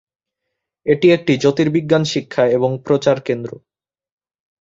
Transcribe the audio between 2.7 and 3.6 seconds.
প্রচার কেন্দ্র।